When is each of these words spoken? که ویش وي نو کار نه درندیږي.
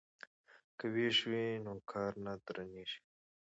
که 0.77 0.85
ویش 0.93 1.17
وي 1.29 1.45
نو 1.65 1.73
کار 1.91 2.11
نه 2.25 2.33
درندیږي. 2.45 2.99